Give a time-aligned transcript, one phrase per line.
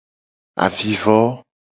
[0.65, 1.17] Avivo.